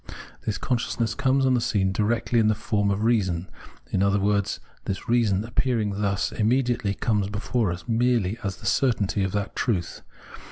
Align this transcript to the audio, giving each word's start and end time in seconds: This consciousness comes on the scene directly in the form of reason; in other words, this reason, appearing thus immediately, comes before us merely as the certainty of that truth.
This 0.47 0.57
consciousness 0.57 1.13
comes 1.13 1.45
on 1.45 1.53
the 1.53 1.61
scene 1.61 1.91
directly 1.91 2.39
in 2.39 2.47
the 2.47 2.55
form 2.55 2.89
of 2.89 3.03
reason; 3.03 3.47
in 3.91 4.01
other 4.01 4.19
words, 4.19 4.59
this 4.85 5.07
reason, 5.07 5.43
appearing 5.43 5.91
thus 6.01 6.31
immediately, 6.31 6.95
comes 6.95 7.29
before 7.29 7.71
us 7.71 7.83
merely 7.87 8.39
as 8.43 8.57
the 8.57 8.65
certainty 8.65 9.21
of 9.23 9.31
that 9.33 9.55
truth. 9.55 10.01